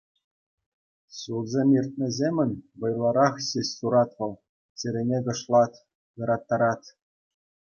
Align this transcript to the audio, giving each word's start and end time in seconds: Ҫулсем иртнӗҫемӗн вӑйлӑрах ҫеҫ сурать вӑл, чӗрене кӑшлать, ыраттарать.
Ҫулсем 1.17 1.69
иртнӗҫемӗн 1.77 2.51
вӑйлӑрах 2.85 3.35
ҫеҫ 3.49 3.67
сурать 3.75 4.13
вӑл, 4.23 4.33
чӗрене 4.85 5.19
кӑшлать, 5.29 5.79
ыраттарать. 6.23 6.87